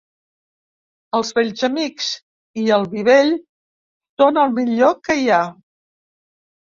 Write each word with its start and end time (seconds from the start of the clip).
Els 1.17 1.29
vells 1.39 1.65
amics 1.67 2.07
i 2.61 2.63
el 2.77 2.85
vi 2.93 3.03
vell 3.07 3.29
són 4.23 4.39
el 4.45 4.55
millor 4.57 4.97
que 5.09 5.17
hi 5.21 5.29
ha. 5.37 5.43